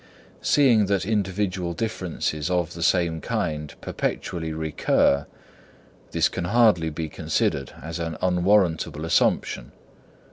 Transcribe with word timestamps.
Seeing 0.41 0.87
that 0.87 1.05
individual 1.05 1.75
differences 1.75 2.49
of 2.49 2.73
the 2.73 2.81
same 2.81 3.21
kind 3.21 3.71
perpetually 3.81 4.51
recur, 4.51 5.27
this 6.09 6.27
can 6.27 6.45
hardly 6.45 6.89
be 6.89 7.07
considered 7.07 7.73
as 7.83 7.99
an 7.99 8.17
unwarrantable 8.19 9.05
assumption. 9.05 9.73